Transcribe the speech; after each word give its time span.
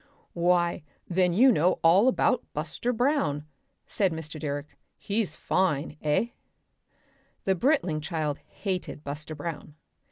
"Why! 0.33 0.81
Then 1.07 1.31
you 1.31 1.51
know 1.51 1.73
all 1.83 2.07
about 2.07 2.43
Buster 2.53 2.91
Brown," 2.91 3.45
said 3.85 4.11
Mr. 4.11 4.39
Direck. 4.41 4.75
"He's 4.97 5.35
Fine 5.35 5.95
eh?" 6.01 6.29
The 7.43 7.53
Britling 7.53 8.01
child 8.01 8.39
hated 8.39 9.03
Buster 9.03 9.35
Brown. 9.35 9.75